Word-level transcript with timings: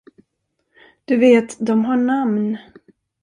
Du 1.05 1.17
vet, 1.17 1.57
de 1.59 1.85
har 1.85 1.97
namn. 1.97 2.57